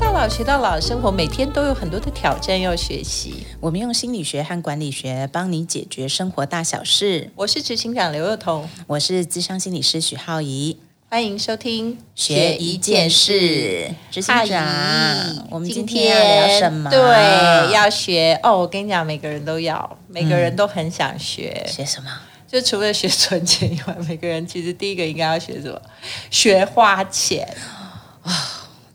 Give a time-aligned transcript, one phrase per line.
[0.00, 3.46] 到老学到老，生活每天都有很多的挑战要学习。
[3.60, 7.30] 我们用心理学和管理学帮你解决生活大小事。
[7.36, 10.78] 我是执行长刘幼彤，我是资深心理师许浩怡。
[11.10, 16.88] 欢迎收听学一件事，执行阿长，我们今天要聊什么？
[16.88, 18.56] 对，要学哦。
[18.56, 21.62] 我跟你讲，每个人都要，每个人都很想学。
[21.68, 22.10] 学什么？
[22.50, 25.78] 就除了学存钱以外，每个人其实第一个应该要学什么？
[26.30, 27.46] 学花钱，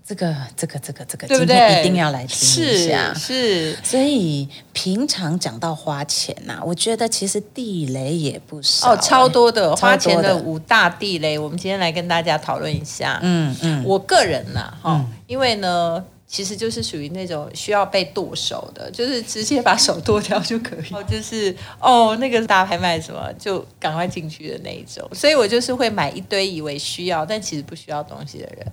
[0.07, 1.79] 这个、这个、这个、这个，对不今天对？
[1.81, 3.11] 一定要来听一是下。
[3.15, 13.19] 是，所以平常讲到花钱呐、我觉得其实地雷也不少、哦，超多的花钱的的五大地雷，我们今天来跟大家讨论一下。
[13.23, 28.67] 嗯嗯，我个人呐，哈、因为呢，其实就是属于那种需要被剁手的，就是直接把手剁掉就可以， 哦，就是哦，那个大拍卖什么就赶快进去的那一种，所以我就是会买一堆以为需要，但其实不需要东西的人。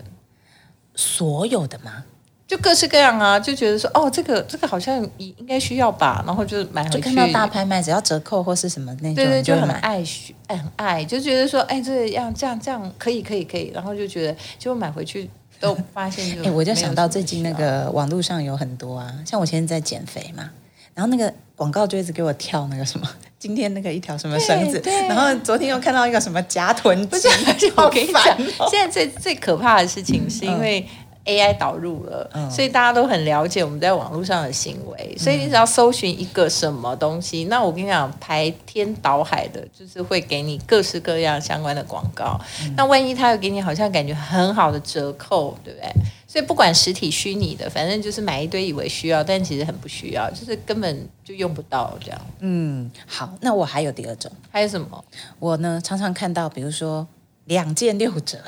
[0.94, 2.04] 所有的吗？
[2.46, 6.96] 就各式各样啊，就觉得说哦，这个这个好像应应该需要吧，然后就买回去。
[6.98, 9.70] 就看到大拍卖，只要折扣或是什么那种，对对，就很。
[9.76, 20.50] 爱许，哎，很爱，就觉得说，哎，这样这样这样可以可以可以，然后就觉得，结果买回去都发现就， 哎、我就想到最近那个网络上有很多啊，像我现在在减肥嘛，
[20.94, 28.38] 然后那个广告就一直给我跳那个什么， 今天那个一条什么绳子，然后昨天又看到一个什么夹臀肌，不是，我跟你讲
[28.70, 30.86] 现在最最可怕的事情是因为
[31.24, 42.40] AI 导入了，嗯所以大家都很了解我们在网络上的行为，所以你只要搜寻一个什么东西，那我跟你讲，排天倒海的，就是会给你各式各样相关的广告。
[42.76, 45.92] 那万一他又给你好像感觉很好的折扣，对不对？
[46.26, 52.20] 所以不管实体虚拟的，反正就是买一堆以为需要，但其实很不需要，就是根本就用不到这样。
[52.40, 55.04] 嗯，好，那我还有第二种，还有什么？
[55.38, 57.06] 我呢常常看到，比如说
[57.44, 58.38] 两件六折，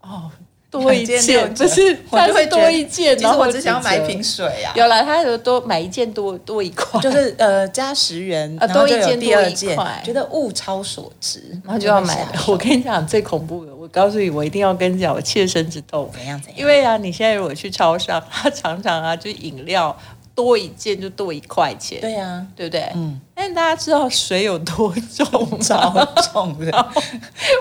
[0.00, 0.30] 哦，
[0.72, 1.18] 多一件
[1.54, 4.72] 不是，我它是就会多一件，其实我只想要买一瓶水啊。
[4.74, 16.10] 有了，他有多买一件多多一块，就是呃加十元，啊然后就有多一件多一件块，觉得物超所值，然后就要买我跟你讲最恐怖的，我告诉你，我一定要跟你讲，我切身之痛。
[16.14, 19.94] 怎样怎样，因为啊，你现在如果去超商，他常常啊，就饮料
[20.34, 22.90] 多一件就多一块钱，对啊，对不对？
[22.94, 25.92] 嗯，但是大家知道水有多重超？
[26.32, 26.64] 重的。
[26.64, 27.02] 然后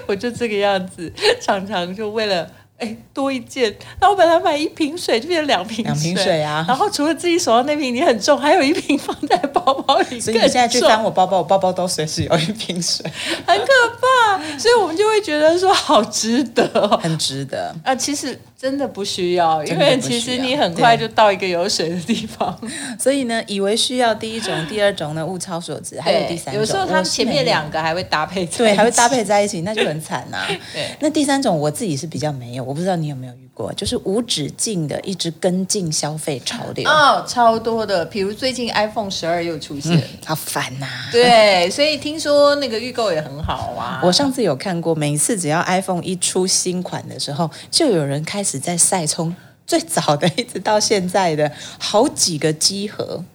[0.05, 2.49] 我就这个样子，常常就为了。
[2.81, 13.05] 哎，多一件，那我本来买一瓶水就变成两瓶两瓶水啊然后除了自己手上那瓶已经很重，还有一瓶放在包包里，所以你现在去更重翻我包包，我包包都随时有一瓶水，
[13.45, 13.65] 很可
[14.01, 16.97] 怕，所以我们就会觉得说好值得哦。
[17.01, 17.73] 很值得。
[17.83, 22.59] 啊，其实真的不需要，因为其实你很快就到一个有水的地方。
[22.99, 43.99] 所以呢，以为需要第一种，第二种呢物超所值，还有第三种，有时候他们前面两个还会搭配在一起，对还会搭配在一起，那就很惨 呐、对那第三种我自己是比较没有，我不知道你有没有遇过，就是无止境的一直跟进消费潮流，哦，超多的，比如最近 iPhone 十二又出现，好烦呐、对，所以听说那个预购也很好啊。
[44.01, 49.35] 我上次有看过，每次只要 iPhone 一出新款的时候，就有人开始在晒从
[49.67, 53.25] 最早的一直到现在的好几个机盒。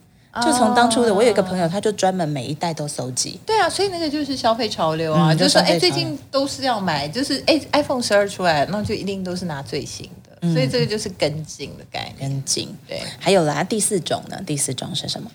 [0.43, 3.39] 就从当初的，我有一个朋友，他就专门每一代都收集。
[3.45, 12.29] 对啊，所以那个就是消费潮流啊，嗯就说哎，最近都是要买，就是哎，iPhone 十二出来，那就一定都是拿最新的，所以这个就是跟进的概念。
[12.29, 14.37] 跟进，对，还有啦，第四种呢？
[14.45, 15.29] 第四种是什么？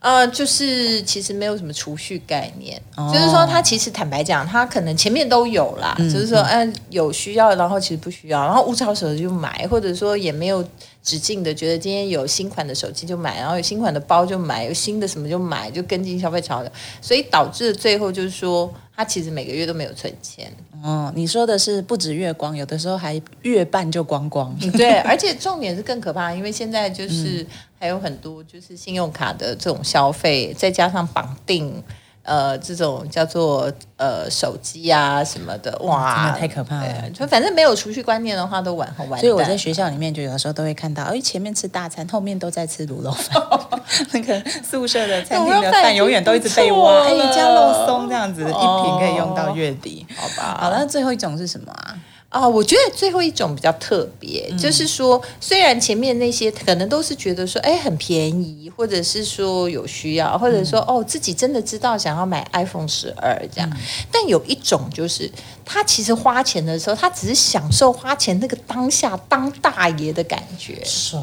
[0.00, 10.64] 呃，就是其实没有什么储蓄概念，哦就是说他其实坦白讲，他可能前面都有啦，嗯就是说，嗯、有需要，然后其实不需要，然后物超所值就买，或者说也没有
[11.02, 16.70] 止境的，觉得今天有新款的手机就买，然后有新款的包就买，有新的什么就买，就跟进消费潮流，
[17.00, 20.52] 所以导致最后就是说，他其实每个月都没有存钱，
[20.82, 24.56] 哦，你说的是不止月光，有的时候还月半就光光。
[24.72, 27.44] 对，而且重点是更可怕，因为现在嗯就是
[27.80, 31.82] 还有很多就是信用卡的这种消费，再加上绑定。
[32.24, 39.18] 呃，这种叫做呃手机啊什么的，哇，真的太可怕了就反正没有储蓄观念的话，都晚很晚。
[39.18, 43.42] 所以我在学校里面就有的时候都会看到，哎，前面吃大餐，后面都在吃卤肉饭。
[44.12, 50.06] 那个宿舍的餐厅的饭永远都一直被挖，哎不错了，加肉松这样子，一哦瓶可以用到月底。
[50.16, 51.98] 好吧，好了，最后一种是什么啊？
[52.32, 63.70] 啊、我觉得最后一种比较特别，就是说，虽然前面那些可能都是觉得说，哎，很便宜，或者是说有需要，或者说、哦自己真的知道想要买 iPhone 十二这样，
[64.10, 65.30] 但有一种就是
[65.62, 71.22] 他其实花钱的时候，他只是享受花钱那个当下当大爷的感觉，爽，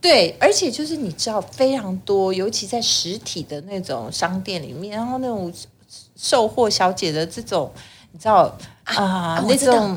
[0.00, 5.52] 对，而且就是你知道非常多，尤其在实体的那种商店里面，然后那种
[6.16, 7.72] 售货小姐的这种，
[8.12, 9.96] 你知道啊、那种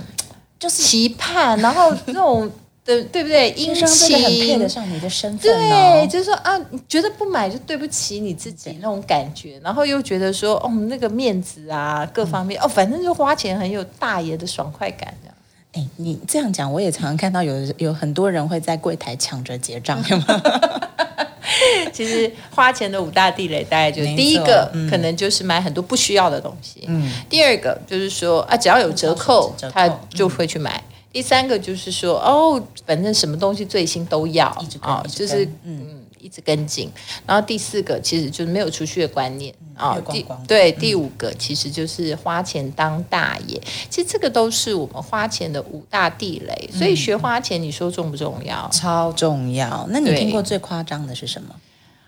[0.63, 2.49] 就是期盼，然后那种
[2.85, 3.51] 对 对不对？
[3.51, 4.69] 殷这个很配得。
[4.69, 6.07] 上你的身份对，哦。
[6.09, 15.32] 就是说啊，你觉得不买就对不起你自己那种感觉，然后又觉得说，哦，那个面子啊，各方面，哦，反正就花钱很有大爷的爽快感这样。
[15.73, 20.41] 哎，你这样讲，我也常常看到有有很多人会在柜台抢着结账，有吗？
[21.91, 30.81] 其实花钱的五大地雷，大概就是第一个、嗯可能就是买很多不需要的东西，嗯，第二个就是说啊，只要有折扣折扣，他就会去买。
[31.11, 34.47] 第三个就是说，哦，反正什么东西最新都要
[34.81, 36.89] 啊，就是嗯一直跟进。
[37.27, 43.61] 然后第四个其实就是没有储蓄的观念啊第对第五个其实就是花钱当大爷。
[43.89, 46.69] 其实这个都是我们花钱的五大地雷。
[46.71, 48.69] 所以学花钱，你说重不重要？
[48.71, 49.85] 超重要。
[49.89, 51.55] 那你听过最夸张的是什么？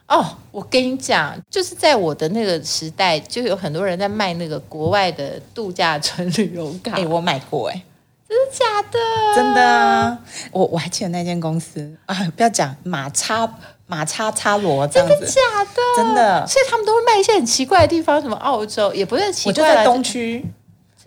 [0.07, 7.83] 哦，我跟你讲，就是在我的那个时代，就有很多人在卖那个国外的度假村旅游卡，哎、我买过哎、
[8.29, 8.99] 真的假的？
[9.35, 10.19] 真的啊！
[10.51, 13.51] 我我还记得那间公司啊，不要讲马叉
[13.87, 16.45] 马叉叉罗这样子，假的，真的。
[16.47, 20.49] 所以他们都会卖一些很奇怪的地方，什么澳洲也不是奇怪我就在东，区，真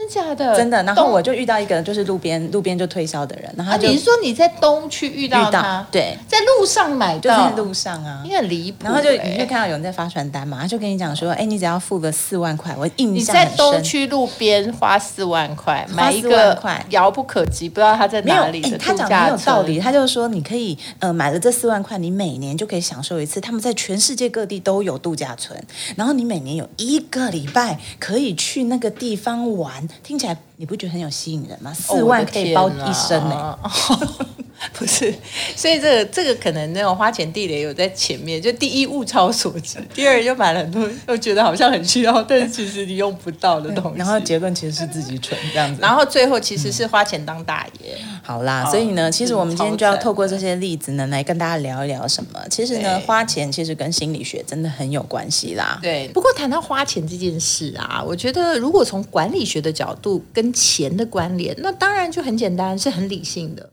[0.08, 0.82] 假的，真的。
[0.82, 8.22] 然后我就遇到一个就是路边路边就推销的人，然后啊，他就你是说你在东区遇到他，对，在路上买到，就在路上啊。
[8.24, 13.56] 你很离谱欸，然后就你会看到有人在发传单嘛，他就跟你讲说，哎，你只要付个四万块，我印你在象很深。
[13.58, 16.58] 东区路边花四万块买一个
[16.90, 19.78] 遥不可及，不知道他在，哪里他讲的很有道理。
[19.78, 23.40] 他就是说，你可以呃买了这四万块，你每年就可以享受一次。
[23.40, 25.58] 他们在全世界各地都有度假村，
[25.96, 31.72] 然后你每年有一个礼拜可以去那个地方玩，听起来你不觉得很有吸引人吗？
[31.72, 33.70] 四万可以包一生呢、哦、
[34.74, 35.14] 不是，
[35.54, 43.98] 所以这个这个可能那种花钱地雷有在前面，就第一物超所值，第二就买了很多，又觉得好像很需要，但是其实你用不到的东西。
[43.98, 45.80] 然后结论其实是自己蠢这样子。
[45.80, 47.96] 然后最后其实是花钱当大爷。
[48.24, 52.40] 好啦，哦所以呢，其实我们今天就要透过这些例子呢，来跟大家聊一聊什么。
[52.50, 55.78] 其实呢，花钱其实跟心理学真的很有关系啦。
[55.80, 63.70] 对，不过谈到花钱这件事啊，我觉得如果从管理学的角度跟钱的关联，那当然就很简单，是很理性的。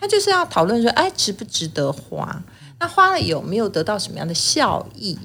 [0.00, 2.42] 他就是要讨论说，哎，值不值得花？
[2.78, 5.18] 那花了有没有得到什么样的效益？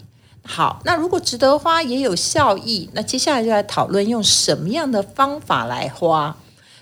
[0.43, 6.35] 好，那如果值得花也有效益，那接下来就来讨论用什么样的方法来花。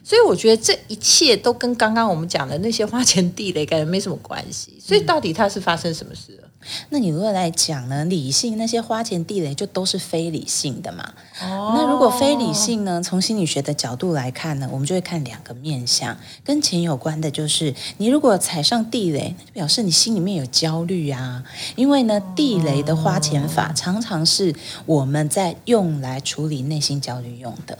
[0.04, 4.76] 所以我觉得这一切都跟刚刚我们讲的那些花钱地雷感觉没什么关系。
[4.84, 6.48] 所以到底它是发生什么事了？
[6.90, 11.14] 那你如果来讲呢，理性那些花钱地雷就都是非理性的嘛。
[11.40, 21.44] 那如果非理性呢，从心理学的角度来看呢，我们就会看两个面相，跟钱有关的就是，你如果踩上地雷，那就表示你心里面有焦虑啊。
[21.76, 24.56] 因为呢，地雷的花钱法常常是
[24.86, 27.78] 我们在用来处理内心焦虑用的。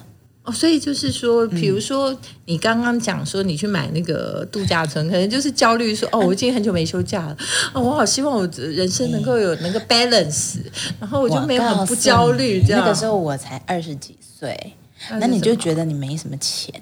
[0.52, 2.16] 哦，所以就是说，比嗯如说
[2.46, 7.38] 你刚刚讲说你去买那个度假村，可能就是焦虑说，哦，我已经很久没休假了，
[7.74, 10.58] 哦，我好希望我人生能够有那个 balance，
[11.00, 12.82] 然后我就没有很不焦虑这样。
[12.82, 14.74] 那个时候我才二十几岁，
[15.20, 16.82] 那你就觉得你没什么钱，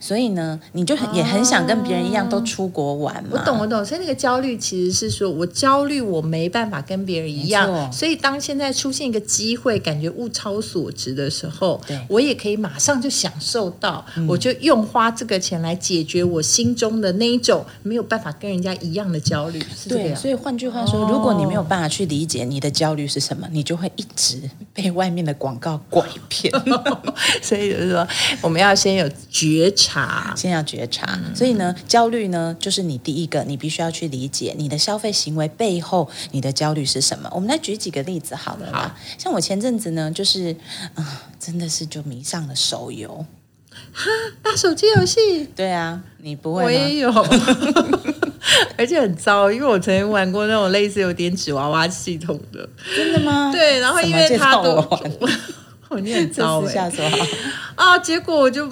[0.00, 3.30] 所以呢，你就很、也很想跟别人一样都出国玩嘛。
[3.32, 21.08] 我懂，我懂，所以那个焦虑其实是说我焦虑，我没办法跟别人一样，所以当现在出现一个机会，感觉物超所值的时候我也可以马上就享受到，我就用花这个钱来解决我心中的那一种没有办法跟人家一样的焦虑，是这对，所以换句话说，哦。
[21.10, 24.40] 如果你没有办法去理解你的焦虑是什么，你就会一直
[24.72, 26.52] 被外面的广告拐骗。
[27.40, 28.06] 所以就是说，
[28.40, 30.32] 我们要先有觉察。
[30.36, 37.28] 先要觉察，所以呢，焦虑呢，就是你第一个，你必须要去理解你的消费行为背后你的焦虑是什么。
[37.32, 38.96] 我们来举几个例子好了啦。
[39.18, 40.56] 像我前阵子呢，就是
[40.94, 43.26] 啊、真的是就迷上了手游。
[44.42, 46.62] 打手机游戏，对啊，你不会？
[46.64, 47.10] 我也有，
[48.78, 53.50] 而且很糟，因为我曾经玩过那种类似有点纸娃娃系统的，真的吗？
[53.52, 56.90] 对，然后因为什么介绍它都你 很糟哎。
[57.74, 57.98] 啊！
[57.98, 58.68] 结果我就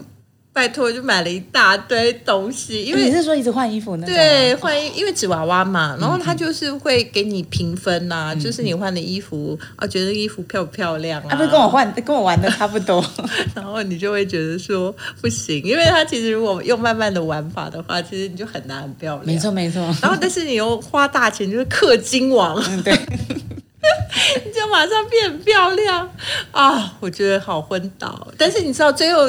[0.54, 4.20] 拜托，就买了一大堆东西，因为你是说一直换衣服那种吗？
[4.20, 13.02] 对换衣，因为纸娃娃嘛，然后嗯它就是会给你评分呐、就是你换的衣服啊，觉得衣服漂不漂亮啊，啊，不是跟我换，跟我玩的差不多。
[13.56, 19.26] 然后你就会觉得说不行，因为他其实如果用慢慢的玩法的话，其实你就很难很漂亮。
[19.26, 19.80] 没错，没错。
[20.02, 22.92] 然后但是你又花大钱，就是氪金王，嗯，对。
[24.44, 26.08] 你就马上变漂亮
[26.52, 26.96] 啊！
[27.00, 28.28] 我觉得好昏倒。
[28.38, 29.28] 但是你知道最后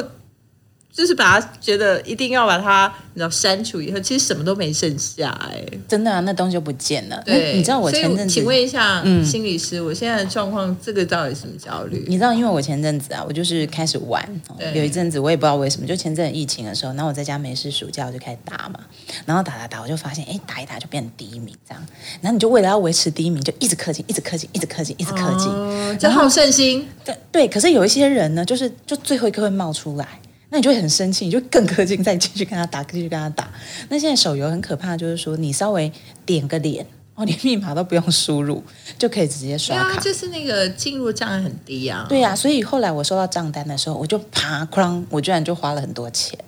[0.94, 7.20] 就是把它觉得一定要把它你知道删除以后，其实什么都没剩下哎、真的啊，那东西就不见了。
[7.26, 9.24] 对，那你知道我前阵子请问一下，嗯。
[9.24, 12.04] 心理师，我现在的状况，这个到底什么焦虑？
[12.06, 14.24] 你知道，因为我前阵子啊，我就是开始玩，
[14.72, 18.78] 有一阵子我也不知道为什么，就前阵疫情的时候，然后我在家没事，暑假我就开始打嘛，
[19.26, 21.84] 然后打打打，我就发现，哎，打一打就变第一名这样，
[22.20, 30.06] 然后你就为了要维持第一名，就一直氪金，一直氪金，一直氪金，一直氪金，哦，就好胜心，对对，可是有一些人呢，就是就最后一刻会冒出来。
[30.54, 33.52] 那你就会很生气，你就更氪金，再继续跟他打，继续跟他打。
[33.88, 35.90] 那现在手游很可怕，就是说你稍微
[36.24, 38.62] 点个脸，哦，连密码都不用输入，
[38.96, 39.96] 就可以直接刷卡。
[39.96, 42.06] 啊，就是那个进入障碍很低啊。
[42.08, 46.38] 对呀、所以后来我收到账单的时候，我就啪哐，我居然就花了很多钱。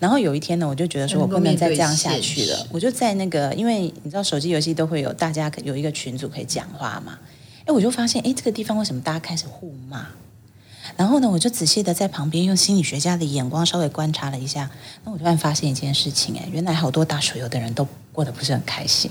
[0.00, 7.18] 然后有一天呢，我就觉得说我不能再这样下去了我就在那个，因为你知道手机游戏都会有大家有一个群组可以讲话嘛，
[7.66, 10.06] 哎，我就发现哎，这个地方为什么大家开始互骂？
[10.96, 14.70] 然后呢，我就仔细的在旁边用心理学家的眼光稍微观察了一下，
[15.04, 19.10] 那我突然发现一件事情，哎，原来好多打手游的人都过得不是很开心。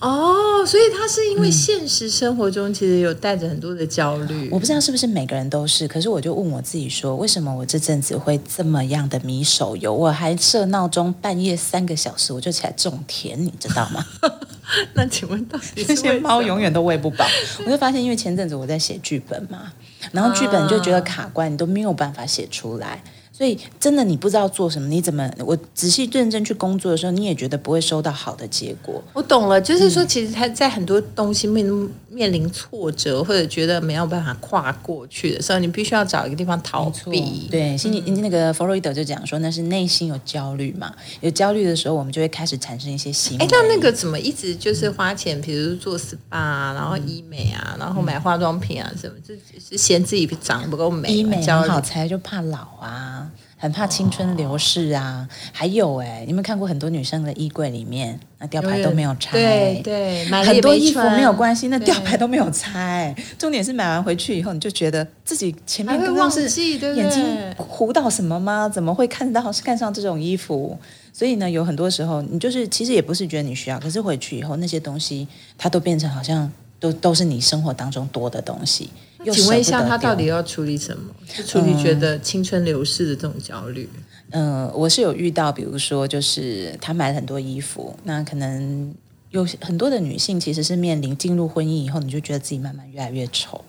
[0.00, 4.48] 哦，所以他是因为现实生活中其实有带着很多的焦虑。
[4.50, 9.92] 我不知道是不是每个人都是，可是我就问我自己说，为什么我这阵子会这么样的迷手游？
[9.94, 14.04] 我还设闹钟，半夜三个小时我就起来种田，你知道吗？
[14.94, 17.24] 那请问到底是这些猫永远都喂不饱。
[17.64, 19.72] 我就发现，因为前阵子我在写剧本嘛，
[20.12, 23.02] 然后剧本就觉得卡关，你都没有办法写出来。
[23.36, 25.30] 所以真的你不知道做什么，你怎么？
[25.44, 29.02] 我仔细认真去工作的时候，你也觉得不会收到好的结果。
[29.12, 31.66] 我懂了，就是说，其实他在很多东西面
[32.08, 37.46] 面临挫折，或者觉得没有办法跨过去的时候，你必须要找一个地方逃避。
[37.50, 43.44] 对，心理、那个弗洛伊德就讲说，那是内心有焦虑嘛，有焦虑的时候，我们就会开始产生一些行为。
[43.44, 53.25] 哎，那那个怎么一直就是花钱，比如做 SPA 啊，然后医美啊，然后买化妆品啊什么，这是嫌自己长得不够美嘛，医美好才，就怕老啊，
[53.56, 55.28] 很怕青春流逝啊。
[55.52, 59.32] 还有哎、你有没有看过很多女生的衣柜里面，那吊牌都没有拆？
[59.32, 63.14] 对对，买很多衣服穿没有关系，那吊牌都没有拆。
[63.38, 67.24] 重点是买完回去以后，你就觉得自己前面都忘刚刚是记，眼睛？
[67.56, 68.68] 糊到什么吗？
[68.68, 70.78] 怎么会看到看上这种衣服？
[71.12, 78.90] 所以呢，有很多时候你就是其实也不是觉得你需要，可是回去以后那些东西它都变成好像都都是你生活当中多的东西。
[79.26, 81.12] 又请问一下，他到底要处理什么？
[81.26, 83.88] 是处理觉得青春流逝的这种焦虑？
[84.30, 88.94] 嗯，我是有遇到，比如说，就是他买了很多衣服，那可能
[89.30, 93.64] 有很多的女性其实是面临进入婚姻以后，你就觉得自己慢慢越来越丑，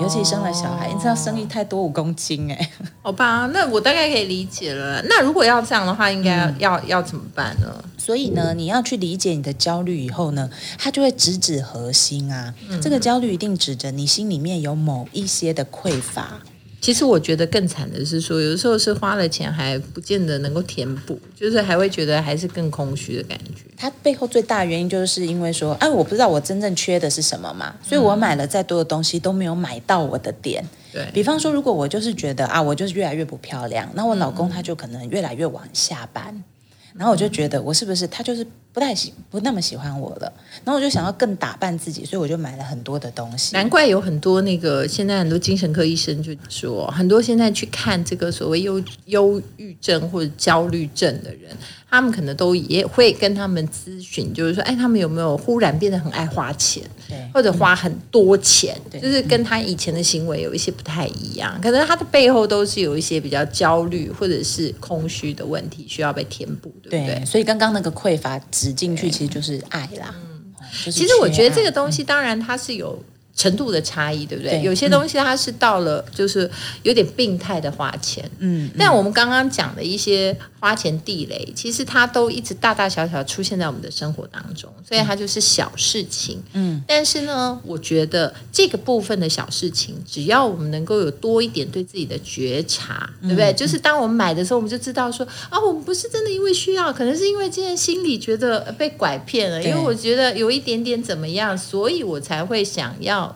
[0.00, 2.70] 尤其生了小孩，你知道生育太多五公斤哎、
[3.02, 5.02] 好吧，那我大概可以理解了。
[5.08, 7.84] 那如果要这样的话，应该要要怎么办呢？
[7.96, 10.48] 所以呢，你要去理解你的焦虑以后呢，
[10.78, 12.54] 它就会直指核心啊。
[12.80, 16.40] 这个焦虑一定指着你心里面有某一些的匮乏。
[16.80, 23.64] 其实我觉得更惨的是说，有的时候是花了钱还不见得能够填补，就是还会觉得还是更空虚的感觉。
[23.76, 30.64] 它背后最大的原因就是因为说，哎，我不知道我真正缺的是什么嘛，所以我买了再多的东西都没有买到我的点。
[30.92, 36.42] 对，比方说，如果我就是觉得啊，我就是越来越不漂亮，那我老公他就可能越来越晚下班，
[36.94, 38.46] 然后我就觉得我是不是他就是
[38.78, 40.32] 不太喜不那么喜欢我了，
[40.64, 43.52] 然后我就想要更打扮自己，所以我就买了很多的东西。
[43.56, 51.50] 难怪有很多那个现在很多精神科医生就说，很多现在去看这个所谓忧忧郁症或者焦虑症的人，
[51.90, 67.16] 他们可能都也会跟他们咨询，就是说，哎，他们有没有忽然变得很爱花钱，对或者花很多钱，对就是跟他以前的行为有一些不太一样，可能他的背后都是有一些比较焦虑或者是空虚的问题需要被填补，对不对？
[67.16, 70.14] 对，所以刚刚那个匮乏指进去，其实就是爱啦。
[70.14, 70.28] 哦
[70.84, 73.02] 就是其实我觉得这个东西，当然它是有
[73.38, 74.54] 程度的差异，对不对？
[74.54, 76.50] 对有些东西它是到了就是
[76.82, 86.42] 有点病态的花钱，嗯，但我们刚刚讲的一些花钱地雷，其实它都一直大大小小出现在我们的生活当中，所以它就是小事情。
[86.54, 93.52] 嗯，但是呢，我觉得这个部分的小事情，只要我们能够有多一点对自己的觉察，对不对？
[93.52, 103.27] 就是当我们买的时候，我们就知道说啊，我们不是真的因为需要，可能是因为今天心里觉得呃被拐骗了，因为我觉得有一点点怎么样，所以我才会想要。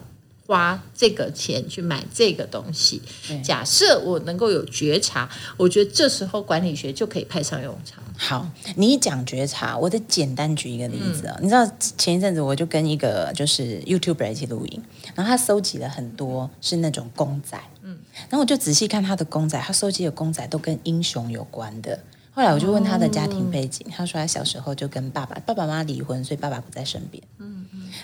[0.46, 3.00] 花这个钱去买这个东西，
[3.42, 8.02] 假设我能够有觉察，我觉得这时候管理学就可以派上用场。
[8.16, 14.82] 好，你一讲觉察，我得简单举一个例子你知道前一阵子我就跟一个就是 YouTuber 一起录影，
[15.14, 21.98] 然后他搜集了很多是那种公仔，嗯，然后我就仔细看他的公仔，他搜集的公仔都跟英雄有关的。
[22.34, 27.22] 后来我就问他的家庭背景，他说他小时候就跟爸爸爸爸妈妈离婚，所以爸爸不在身边。
[27.38, 27.51] 嗯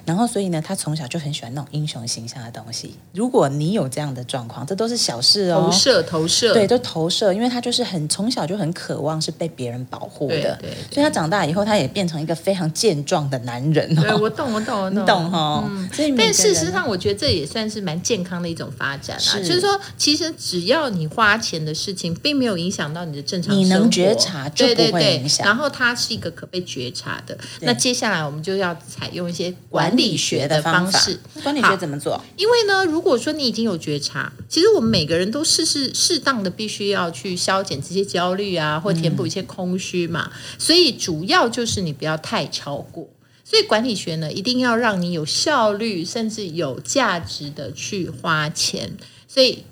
[0.05, 2.95] 然后所以呢，他从小就很喜欢那种英雄形象的东西。
[3.13, 5.69] 如果你有这样的状况，这都是小事哦。
[5.69, 14.19] 投射投射，对，都投射，因为他就是很从小就很渴望是被别人保护的，对对所以他长大以后，他也变成一个非常健壮的男人对，哦。
[14.21, 15.71] 我懂，我懂，我你懂，懂哈？
[15.93, 19.21] 所以但事实上，我觉得这也算是蛮健康的一种发展啊。
[19.21, 27.37] 是就是说，其实只要你花钱的事情，并没有影响到你的正常生活，你能觉察就对对不会对影响然后它是一个可被觉察的。
[27.61, 31.19] 那接下来我们就要采用一些管理学的方式。。
[31.43, 32.21] 管理学怎么做？
[32.37, 40.31] 因为呢，如果说你已经有觉察，其实我们每个人都适适适当的必须要去消减这些焦虑啊，或填补一些空虚嘛。
[40.59, 43.09] 所以主要就是你不要太超过。
[43.45, 48.97] 所以管理学呢，一定要让你有效率，甚至有价值的去花钱。
[49.27, 49.65] 所以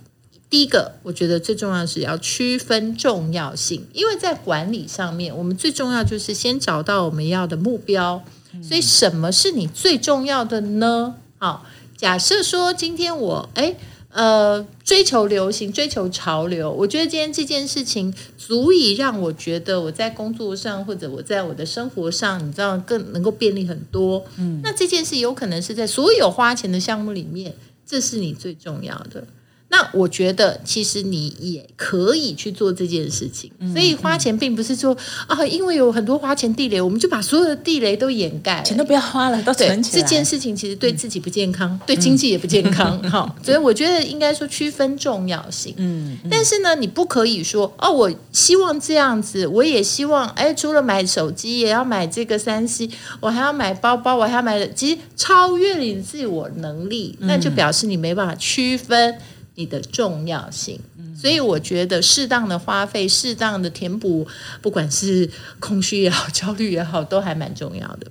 [0.49, 8.25] 第一个，我觉得最重要的是要区分重要性，因为在管理上面，我们最重要就是先找到我们要的目标。
[8.63, 11.15] 所以什么是你最重要的呢？
[11.39, 13.75] 好，假设说今天我哎
[14.11, 24.25] 呃追求流行、追求潮流，我觉得今天这件事情足以让我觉得我在工作上或者我在我的生活上，你知道更能够便利很多。
[24.39, 27.55] 嗯，那这件事有可能是在所有花钱的项目里面，
[27.87, 29.27] 这是你最重要的。
[29.69, 33.51] 那我觉得，其实你也可以去做这件事情。
[33.73, 34.97] 所以花钱并不是说
[35.27, 38.63] 啊，因为有很多花钱地雷，我们就把所有的地雷都掩盖了。
[38.63, 40.03] 钱都不要花了，都对存起来。
[40.03, 42.97] 这件事情其实对自己不健康，对经济也不健康。
[43.11, 45.75] 哈，所以我觉得应该说区分重要性。
[45.77, 52.89] 嗯，但是呢，你不可以说哦，我希望这样子，我也希望，哎，除了买手机，也要买这个三 C，
[53.21, 59.17] 我还要买包包，我还要买，其实超越你自我能力，那就表示你没办法区分
[59.57, 60.79] 你的重要性。
[61.21, 64.27] 所以我觉得适当的花费，适当的填补，
[64.63, 68.07] 不管是空虚也好，焦虑也好，都还蛮重要的。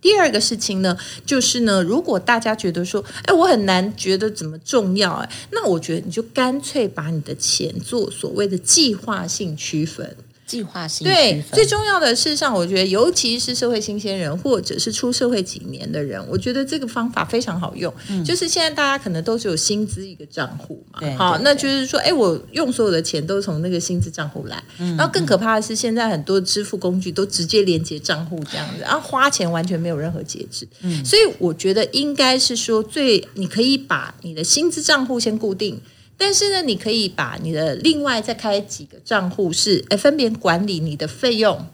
[0.00, 10.16] 第二个事情呢，就是呢，如果大家觉得说，哎，我很难觉得怎么重要，哎，那我觉得你就干脆把你的钱做所谓的计划性区分。
[10.50, 17.94] 计划性对，最重要的事实上，我觉得尤其是社会新鲜人或者是出社会几年的人，我觉得这个方法非常好用。
[18.24, 24.60] 就是现在大家可能都是有薪资一个账户嘛对，好，那就是说，哎，我用所有的钱都从那个薪资账户来。
[24.76, 30.66] 然后更可怕的是，现在很多支付工具都直接连接账户这样子，然后花钱完全没有任何节制。
[31.04, 35.80] 所以我觉得应该是说，最你可以把你的薪资账户先固定。
[36.22, 41.64] 但是呢，你可以把你的另外再开几个账户是，哎，分别管理你的费用，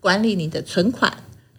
[0.00, 1.12] 管理你的存款，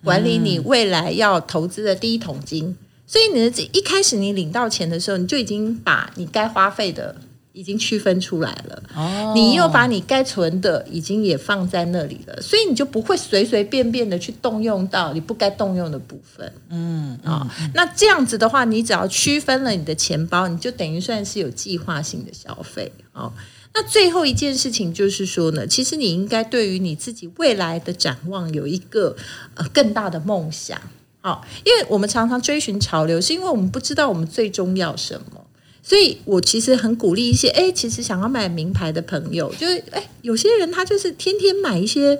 [0.03, 2.75] 管理你未来要投资的第一桶金。
[3.05, 7.15] 所以你的这一开始你领到钱的时候，你就已经把你该花费的
[7.53, 8.83] 已经区分出来了。
[8.95, 16.53] 哦你又把你该存的已经也放在那里了，所以你就不会随随便便的去动用到你不该动用的部分。
[16.69, 23.31] 嗯啊、那这样子的话，你只要区分了你的钱包，你就等于算是有计划性的消费哦。
[23.73, 29.15] 那最后一件事情就是说呢，其实你应该对于你自己未来的展望有一个
[29.55, 30.79] 呃更大的梦想。
[31.21, 35.42] 好、因为我们常常追寻潮流，是因为我们不知道我们最终要什么。
[35.83, 42.17] 所以我其实很鼓励一些，哎，其实想要买名牌的朋友，就是哎，有些人他就是天天买一些。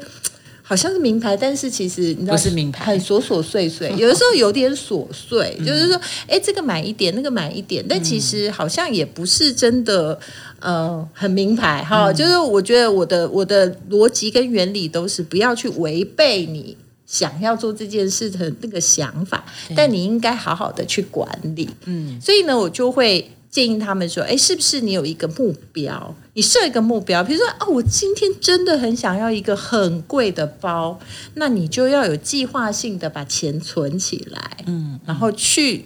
[0.65, 10.17] 好像是名牌，但是其实你知道不是名牌很琐琐碎碎， 有的时候有点琐碎，就是说，哎，这个买一点，那个买一点，但其实好像也不是真的，
[10.61, 12.13] 呃，很名牌哈。
[12.13, 19.43] 就是我觉得我的我的逻辑跟原理都是不要去违背你想要做这件事的那个想法，
[19.75, 21.69] 但你应该好好的去管理。
[21.83, 26.15] 嗯，所以呢，我就会建议他们说，哎，是不是你有一个目标？
[26.33, 30.99] 你设一个目标，比如说哦，我今天真的很想要一个很贵的包，
[31.35, 35.85] 那你就要有计划性的把钱存起来，嗯，然后去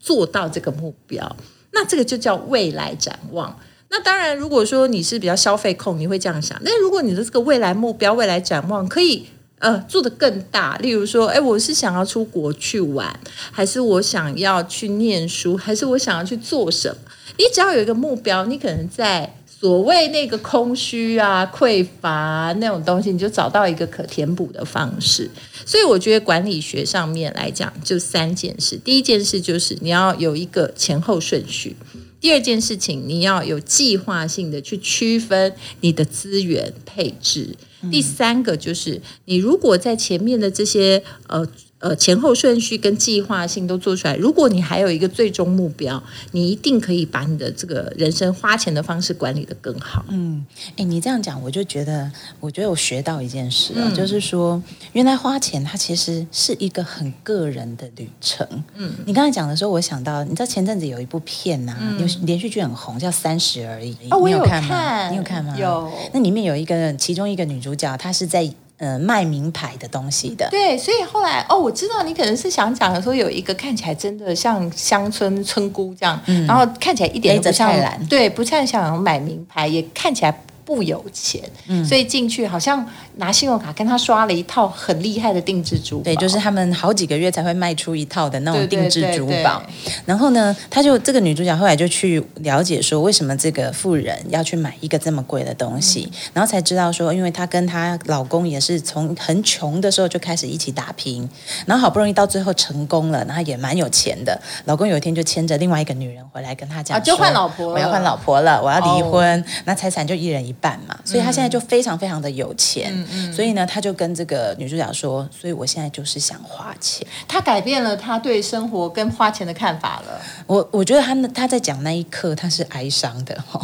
[0.00, 1.36] 做到这个目标。
[1.70, 3.56] 那这个就叫未来展望。
[3.88, 6.60] 那当然，如果说你是比较消费控，你会这样想。
[6.64, 9.26] 那如果你的这个未来目标、未来展望可以
[9.60, 13.18] 呃做得更大，例如说，哎，我是想要出国去玩，
[13.52, 17.12] 还是我想要去念书，还是我想要去做什么？
[17.38, 25.30] 你只要有一个目标，你可能在所谓那个空虚啊、匮乏、那种东西，你就找到一个可填补的方式。
[25.66, 28.76] 所以我觉得管理学上面来讲，就三件事。
[28.76, 31.76] 第一件事就是你要有一个前后顺序。
[32.20, 37.54] 第二件事情，你要有计划性的去区分你的资源配置。
[37.90, 41.46] 第三个就是，你如果在前面的这些呃
[41.80, 44.14] 呃前后顺序跟计划性都做出来。
[44.16, 50.04] 如果你还有一个最终目标，你一定可以把你的这个人生花钱的方式管理的更好。
[50.08, 50.44] 嗯，
[50.76, 54.62] 哎，你这样讲，我就觉得，我觉得我学到一件事啊，嗯就是说，
[54.92, 58.46] 原来花钱它其实是一个很个人的旅程。
[58.76, 64.68] 嗯，你刚才讲的时候，我想到，你知道前阵子有一部片呐、有连续剧很红，叫《三十而已》，哦，我有你看吗？
[64.68, 65.56] 看，你有看吗？
[65.58, 65.90] 有。
[66.12, 68.42] 那里面有一个，其中一个女主角，她是在
[68.80, 70.48] 呃卖名牌的东西的。
[70.50, 77.70] 对，所以后来哦，我知道你可能是想讲说有一个看起来真的像乡村村姑这样，然后看起来一点都不像
[78.08, 81.42] 对，不太想买名牌，也看起来不有钱，
[81.84, 82.84] 所以进去好像
[83.20, 89.62] 拿信用卡跟他刷了一套很厉害的定制珠宝，对，就是他们好几个月才会卖出一套的那种定制珠宝。
[90.06, 96.18] 然后呢，她就这个女主角后来就去了解说，为什么这个富人要去买一个这么贵的东西，嗯。
[96.32, 101.28] 然后才知道说，因为她跟她老公也是从很穷的时候就开始一起打拼，
[101.66, 104.40] 然后好不容易到最后成功了，然后也蛮有钱的。
[104.64, 109.10] 老公有一天就牵着另外一个女人回来跟她讲啊就换老婆我要换老婆了，我要离哦。
[109.10, 110.98] 婚，那财产就一人一半嘛。
[111.04, 117.06] 所以她现在就非常非常的有钱，嗯所以呢，他就跟这个女主角说，所以我现在就是想花钱。
[117.26, 120.20] 他改变了他对生活跟花钱的看法了。
[120.46, 123.60] 我我觉得他那他在讲那一刻他是哀伤的哈，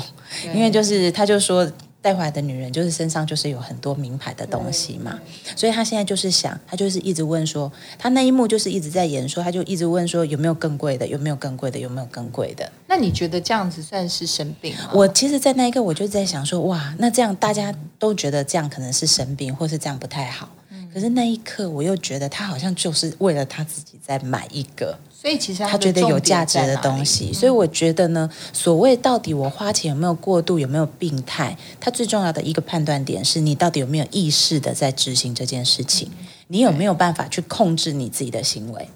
[0.55, 1.71] 因为就是他就说
[2.07, 5.19] 带回来的女人就是身上就是有很多名牌的东西嘛，
[5.57, 12.71] 所以她现在就是想，她就是一直问说，她那一幕就是一直在演说，她就一直问说有没有更贵的，有没有更贵的，有没有更贵的。
[12.87, 14.91] 那你觉得这样子算是生病吗？
[14.95, 20.49] 我其实，在那一刻我就在想说，哇，那这样大家都觉得这样可能是生病，或是这样不太好。
[20.97, 27.27] 可是那一刻，我又觉得他好像就是为了他自己在买一个所以其实他觉得有价值的东西。
[27.27, 36.11] 西，所以我觉得呢，所谓到底我花钱有没有过度，有没有病态，它最重要的一个判断点是你到底有没有意识的在执行这件事情，
[36.47, 38.89] 你有没有办法去控制你自己的行为？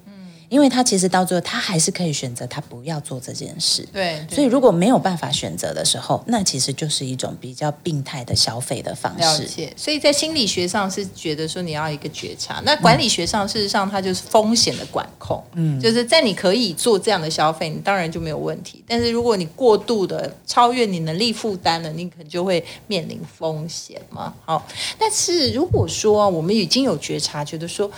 [0.51, 3.89] 因为他其实到最后，他还是可以选择他不要做这件事。
[3.93, 9.45] 对，对所以，如果没有办法选择的时候，那其实就是一种比较病态的消费的方式。
[9.45, 18.83] 了解，所以在心理学上是觉得说你要一个觉察，那管理学上事实上它就是风险的管控，嗯，就是在你可以做这样的消费，你当然就没有问题。
[18.89, 24.35] 但是如果你过度的超越你能力负担了，你可能就会面临风险嘛。
[24.45, 24.67] 好，
[24.99, 27.89] 但是如果说我们已经有觉察，觉得说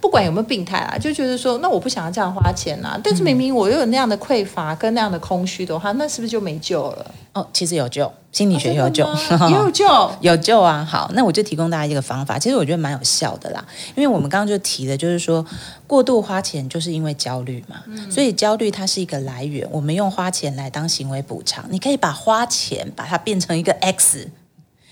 [0.00, 7.10] 不管有没有病态啊，就觉得说那我不想要这样花钱啊，但是明明我又有那样的匮乏跟那样的空虚的话，那是不是就没救了？
[7.32, 9.06] 哦，其实有救，心理学有救，
[9.50, 9.86] 有救。
[10.20, 10.84] 有救啊！
[10.88, 13.64] 好，那我就提供大家一个方法，其实我觉得蛮有效的啦。
[13.94, 15.44] 因为我们刚刚就提的，就是说
[15.86, 19.68] 过度花钱就是因为焦虑嘛，嗯所以焦虑它是一个来源。
[19.70, 24.28] 我们用花钱来当行为补偿，你可以把花钱把它变成一个 X，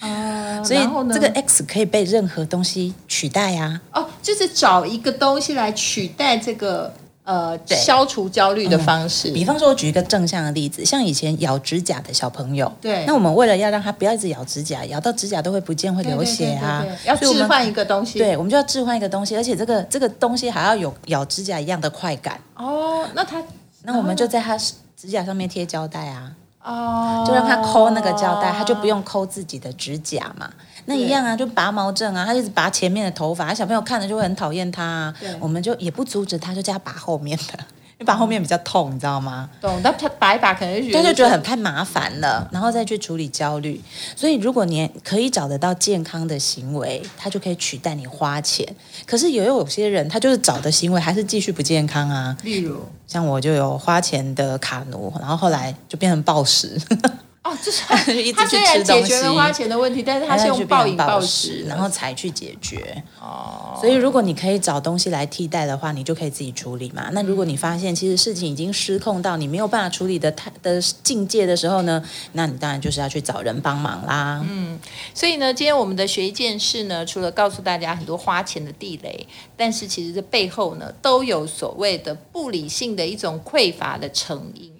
[0.00, 0.80] 啊所以
[1.12, 3.80] 这个 X 可以被任何东西取代啊。
[3.92, 6.92] 哦，就是找一个东西来取代这个
[7.24, 9.30] 呃对消除焦虑的方式。
[9.30, 18.18] 比方说，我举一个正向的例子，像以前咬指甲的小朋友，对那我们为了要让他不要一直咬指甲，咬到指甲都会不见，会流血啊，对对对对要置换一个东西。
[18.18, 22.40] 对，我们就要置换一个东西，而且这个这个东西还要有咬指甲一样的快感。
[22.56, 23.42] 哦，那他
[23.84, 26.32] 那我们就在他指甲上面贴胶带啊，
[26.68, 30.50] 哦，就让他抠那个胶带，他就不用抠自己的指甲嘛。
[30.84, 35.34] 那一样啊，就拔毛症啊，他一直拔前面的头发，小朋友看了就会很讨厌他啊对。
[35.40, 39.50] 我们就也不阻止他，就叫他拔后面的，因为拔后面比较痛，你知道吗？
[39.60, 43.80] 懂，但他拔一拔可能就觉得他就觉得很太麻烦了，然后再去处理焦虑。
[44.14, 48.64] 所以，如果你可以找得到健康的行为，它就可以取代你花钱。
[49.04, 52.36] 可是，也有有些人，他就是找的行为还是继续不健康啊。
[52.44, 56.80] 例如像我就有花钱的卡奴，然后后来就变成暴食，
[57.44, 59.50] 哦，就是 就一直他虽然解决了花。
[59.50, 63.02] 钱的问题，但是他是用暴饮暴食，然后才去解决。
[63.18, 67.08] 哦，所以，如果你可以找东西来替代的话，你就可以自己处理嘛。
[67.12, 74.44] 那如果你发现其实事情已经失控到你没有办法处理的太的境界的时候呢，那你当然就是要去找人帮忙啦。
[74.48, 74.78] 嗯，
[75.14, 84.70] 所以呢，今天我们的学一件事呢，除了告诉大家很多花钱的地雷，但是其实这背后呢，都有所谓的不理性的一种匮乏的成因。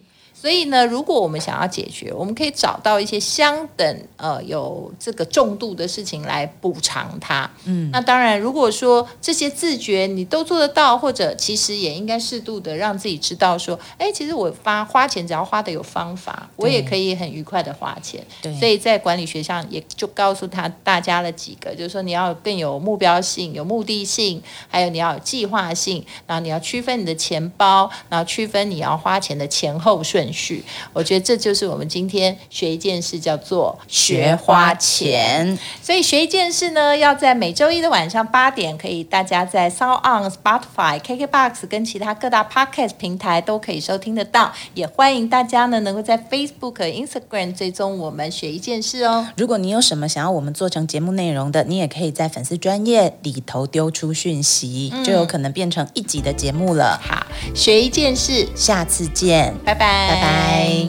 [0.40, 7.50] 所以呢，如果我们想要解决，我们可以找到一些相等呃有这个重度的事情来补偿它。
[7.64, 18.24] 嗯，那当然，如果说这些自觉你都做得到，或者其实也应该适度的让自己知道说，哎，其实我花花钱只要花的有方法，我也可以很愉快的花钱。
[18.40, 30.64] 对所以在管理学上也就告诉他大家了几个，就是说你要更有目标性、有目的性，还有你要有计划性，然后你要区分你的钱包，然后区分你要花钱的前后顺顺序。
[30.92, 35.58] 我觉得这就是我们今天学一件事，叫做学花钱。
[35.82, 44.52] 所以学一件事呢，要在每周一的晚上八点，可以大家在 Sound On、Spotify、KKBox 跟其他各大 Podcast 平台都可以收听得到。
[44.74, 49.28] 也欢迎大家呢，能够在 Facebook、Instagram 追踪我们学一件事哦。
[49.36, 57.00] 如果你有什么想要我们做成节目内容的，你也可以在粉丝专业里头丢出讯息，就有可能变成一集的节目了。
[57.02, 60.88] 好，学一件事，下次见，拜拜，拜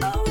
[0.00, 0.21] 拜。